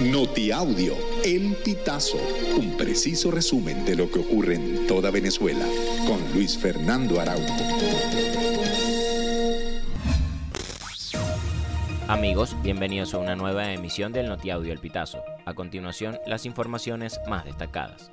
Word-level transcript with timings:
Notiaudio, 0.00 0.96
El 1.24 1.54
Pitazo, 1.64 2.18
un 2.58 2.76
preciso 2.76 3.30
resumen 3.30 3.84
de 3.84 3.94
lo 3.94 4.10
que 4.10 4.18
ocurre 4.18 4.56
en 4.56 4.88
toda 4.88 5.12
Venezuela, 5.12 5.64
con 6.04 6.20
Luis 6.34 6.58
Fernando 6.58 7.20
Araújo. 7.20 7.54
Amigos, 12.08 12.56
bienvenidos 12.64 13.14
a 13.14 13.18
una 13.18 13.36
nueva 13.36 13.72
emisión 13.72 14.12
del 14.12 14.28
Notiaudio 14.28 14.72
El 14.72 14.80
Pitazo. 14.80 15.22
A 15.44 15.54
continuación, 15.54 16.18
las 16.26 16.44
informaciones 16.44 17.20
más 17.28 17.44
destacadas. 17.44 18.10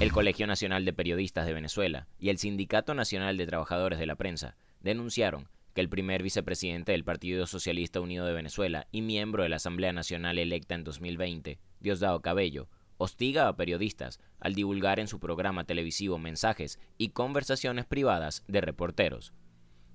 El 0.00 0.12
Colegio 0.12 0.46
Nacional 0.46 0.84
de 0.84 0.92
Periodistas 0.92 1.46
de 1.46 1.54
Venezuela 1.54 2.08
y 2.18 2.28
el 2.28 2.36
Sindicato 2.36 2.92
Nacional 2.92 3.38
de 3.38 3.46
Trabajadores 3.46 3.98
de 3.98 4.06
la 4.06 4.16
Prensa 4.16 4.54
denunciaron 4.82 5.48
que 5.74 5.80
el 5.80 5.88
primer 5.88 6.22
vicepresidente 6.22 6.92
del 6.92 7.04
Partido 7.04 7.46
Socialista 7.46 8.00
Unido 8.00 8.26
de 8.26 8.32
Venezuela 8.32 8.86
y 8.92 9.02
miembro 9.02 9.42
de 9.42 9.48
la 9.48 9.56
Asamblea 9.56 9.92
Nacional 9.92 10.38
electa 10.38 10.74
en 10.74 10.84
2020, 10.84 11.58
Diosdado 11.80 12.20
Cabello, 12.22 12.68
hostiga 12.96 13.48
a 13.48 13.56
periodistas 13.56 14.20
al 14.40 14.54
divulgar 14.54 15.00
en 15.00 15.08
su 15.08 15.20
programa 15.20 15.64
televisivo 15.64 16.18
mensajes 16.18 16.78
y 16.98 17.10
conversaciones 17.10 17.86
privadas 17.86 18.44
de 18.46 18.60
reporteros. 18.60 19.32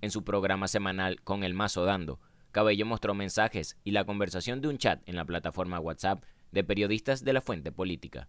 En 0.00 0.10
su 0.10 0.24
programa 0.24 0.68
semanal 0.68 1.20
Con 1.22 1.44
el 1.44 1.54
Mazo 1.54 1.84
Dando, 1.84 2.20
Cabello 2.50 2.86
mostró 2.86 3.14
mensajes 3.14 3.76
y 3.84 3.90
la 3.90 4.04
conversación 4.04 4.60
de 4.60 4.68
un 4.68 4.78
chat 4.78 5.00
en 5.06 5.16
la 5.16 5.24
plataforma 5.24 5.78
WhatsApp 5.78 6.24
de 6.50 6.64
periodistas 6.64 7.24
de 7.24 7.32
la 7.32 7.40
fuente 7.40 7.72
política. 7.72 8.28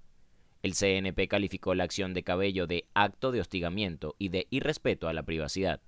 El 0.61 0.73
CNP 0.73 1.27
calificó 1.29 1.73
la 1.73 1.85
acción 1.85 2.13
de 2.13 2.23
Cabello 2.23 2.67
de 2.67 2.89
acto 2.93 3.31
de 3.31 3.39
hostigamiento 3.39 4.15
y 4.19 4.29
de 4.29 4.47
irrespeto 4.49 5.07
a 5.07 5.13
la 5.13 5.23
privacidad. 5.23 5.81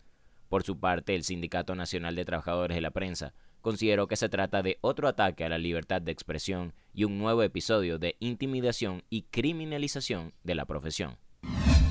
Por 0.51 0.63
su 0.63 0.81
parte, 0.81 1.15
el 1.15 1.23
Sindicato 1.23 1.75
Nacional 1.75 2.13
de 2.13 2.25
Trabajadores 2.25 2.75
de 2.75 2.81
la 2.81 2.91
Prensa 2.91 3.33
consideró 3.61 4.07
que 4.07 4.17
se 4.17 4.27
trata 4.27 4.61
de 4.61 4.79
otro 4.81 5.07
ataque 5.07 5.45
a 5.45 5.49
la 5.49 5.57
libertad 5.57 6.01
de 6.01 6.11
expresión 6.11 6.73
y 6.93 7.05
un 7.05 7.17
nuevo 7.17 7.41
episodio 7.41 7.97
de 7.97 8.17
intimidación 8.19 9.01
y 9.09 9.21
criminalización 9.31 10.33
de 10.43 10.55
la 10.55 10.65
profesión. 10.65 11.15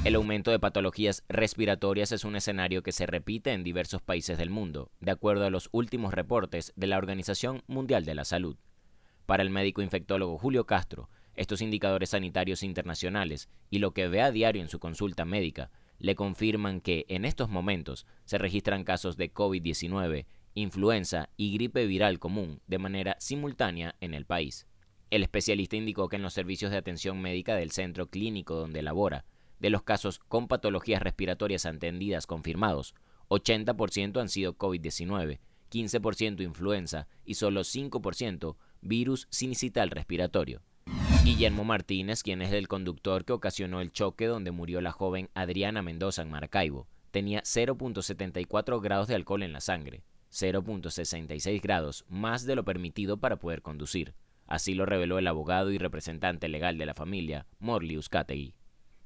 El 0.04 0.14
aumento 0.14 0.50
de 0.50 0.58
patologías 0.58 1.24
respiratorias 1.30 2.12
es 2.12 2.22
un 2.22 2.36
escenario 2.36 2.82
que 2.82 2.92
se 2.92 3.06
repite 3.06 3.54
en 3.54 3.64
diversos 3.64 4.02
países 4.02 4.36
del 4.36 4.50
mundo, 4.50 4.90
de 5.00 5.12
acuerdo 5.12 5.46
a 5.46 5.50
los 5.50 5.70
últimos 5.72 6.12
reportes 6.12 6.74
de 6.76 6.86
la 6.86 6.98
Organización 6.98 7.62
Mundial 7.66 8.04
de 8.04 8.14
la 8.14 8.26
Salud. 8.26 8.58
Para 9.24 9.42
el 9.42 9.48
médico 9.48 9.80
infectólogo 9.80 10.36
Julio 10.36 10.66
Castro, 10.66 11.08
estos 11.34 11.62
indicadores 11.62 12.10
sanitarios 12.10 12.62
internacionales 12.62 13.48
y 13.70 13.78
lo 13.78 13.94
que 13.94 14.08
ve 14.08 14.20
a 14.20 14.30
diario 14.30 14.60
en 14.60 14.68
su 14.68 14.78
consulta 14.80 15.24
médica 15.24 15.70
le 16.00 16.16
confirman 16.16 16.80
que 16.80 17.04
en 17.08 17.24
estos 17.24 17.48
momentos 17.48 18.06
se 18.24 18.38
registran 18.38 18.84
casos 18.84 19.16
de 19.16 19.32
COVID-19, 19.32 20.26
influenza 20.54 21.28
y 21.36 21.52
gripe 21.52 21.86
viral 21.86 22.18
común 22.18 22.60
de 22.66 22.78
manera 22.78 23.16
simultánea 23.20 23.94
en 24.00 24.14
el 24.14 24.24
país. 24.24 24.66
El 25.10 25.22
especialista 25.22 25.76
indicó 25.76 26.08
que 26.08 26.16
en 26.16 26.22
los 26.22 26.32
servicios 26.32 26.70
de 26.70 26.78
atención 26.78 27.20
médica 27.20 27.54
del 27.54 27.70
centro 27.70 28.08
clínico 28.08 28.54
donde 28.54 28.82
labora, 28.82 29.24
de 29.58 29.70
los 29.70 29.82
casos 29.82 30.18
con 30.18 30.48
patologías 30.48 31.02
respiratorias 31.02 31.66
atendidas 31.66 32.26
confirmados, 32.26 32.94
80% 33.28 34.20
han 34.20 34.28
sido 34.28 34.56
COVID-19, 34.56 35.38
15% 35.70 36.42
influenza 36.42 37.08
y 37.24 37.34
solo 37.34 37.60
5% 37.60 38.56
virus 38.80 39.28
sincital 39.30 39.90
respiratorio. 39.90 40.62
Guillermo 41.22 41.64
Martínez, 41.64 42.22
quien 42.22 42.40
es 42.40 42.50
el 42.50 42.66
conductor 42.66 43.26
que 43.26 43.34
ocasionó 43.34 43.82
el 43.82 43.92
choque 43.92 44.26
donde 44.26 44.52
murió 44.52 44.80
la 44.80 44.90
joven 44.90 45.28
Adriana 45.34 45.82
Mendoza 45.82 46.22
en 46.22 46.30
Maracaibo, 46.30 46.88
tenía 47.10 47.42
0.74 47.42 48.80
grados 48.80 49.06
de 49.06 49.16
alcohol 49.16 49.42
en 49.42 49.52
la 49.52 49.60
sangre, 49.60 50.02
0.66 50.32 51.60
grados 51.60 52.06
más 52.08 52.46
de 52.46 52.56
lo 52.56 52.64
permitido 52.64 53.18
para 53.18 53.36
poder 53.36 53.60
conducir. 53.60 54.14
Así 54.46 54.72
lo 54.72 54.86
reveló 54.86 55.18
el 55.18 55.26
abogado 55.26 55.70
y 55.70 55.76
representante 55.76 56.48
legal 56.48 56.78
de 56.78 56.86
la 56.86 56.94
familia, 56.94 57.46
Morli 57.58 57.98
Uzcategui. 57.98 58.54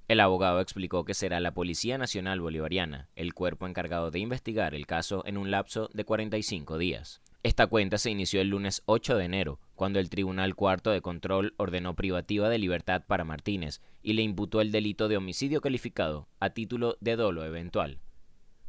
El 0.06 0.20
abogado 0.20 0.60
explicó 0.60 1.04
que 1.04 1.14
será 1.14 1.40
la 1.40 1.52
Policía 1.52 1.98
Nacional 1.98 2.40
Bolivariana 2.40 3.08
el 3.16 3.34
cuerpo 3.34 3.66
encargado 3.66 4.12
de 4.12 4.20
investigar 4.20 4.76
el 4.76 4.86
caso 4.86 5.24
en 5.26 5.36
un 5.36 5.50
lapso 5.50 5.90
de 5.92 6.04
45 6.04 6.78
días. 6.78 7.22
Esta 7.42 7.66
cuenta 7.66 7.98
se 7.98 8.10
inició 8.10 8.40
el 8.40 8.48
lunes 8.48 8.82
8 8.86 9.16
de 9.16 9.24
enero, 9.24 9.60
cuando 9.74 9.98
el 9.98 10.08
Tribunal 10.08 10.54
Cuarto 10.54 10.90
de 10.90 11.00
Control 11.00 11.54
ordenó 11.56 11.94
privativa 11.94 12.48
de 12.48 12.58
libertad 12.58 13.02
para 13.06 13.24
Martínez 13.24 13.80
y 14.02 14.12
le 14.14 14.22
imputó 14.22 14.60
el 14.60 14.72
delito 14.72 15.08
de 15.08 15.16
homicidio 15.16 15.60
calificado 15.60 16.28
a 16.40 16.50
título 16.50 16.96
de 17.00 17.16
dolo 17.16 17.44
eventual. 17.44 18.00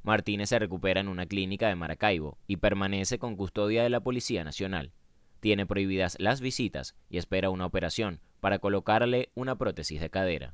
Martínez 0.04 0.50
se 0.50 0.60
recupera 0.60 1.02
en 1.02 1.08
una 1.08 1.26
clínica 1.26 1.68
de 1.68 1.76
Maracaibo 1.76 2.38
y 2.48 2.58
permanece 2.58 3.18
con 3.18 3.36
custodia 3.36 3.84
de 3.84 3.90
la 3.90 4.02
Policía 4.02 4.44
Nacional. 4.44 4.94
Tiene 5.40 5.66
prohibidas 5.66 6.16
las 6.20 6.42
visitas 6.42 6.96
y 7.10 7.18
espera 7.18 7.50
una 7.50 7.66
operación 7.66 8.20
para 8.40 8.60
colocarle 8.60 9.30
una 9.34 9.58
prótesis 9.58 10.00
de 10.00 10.10
cadera. 10.10 10.54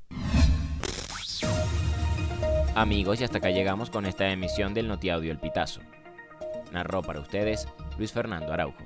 Amigos, 2.76 3.20
y 3.20 3.26
hasta 3.26 3.40
acá 3.40 3.50
llegamos 3.50 3.90
con 3.90 4.06
esta 4.06 4.32
emisión 4.32 4.74
del 4.74 4.88
Notiaudio 4.88 5.32
El 5.32 5.40
Pitazo. 5.40 5.82
Narró 6.72 7.02
para 7.02 7.20
ustedes 7.20 7.68
Luis 7.98 8.14
Fernando 8.14 8.54
Araujo. 8.54 8.86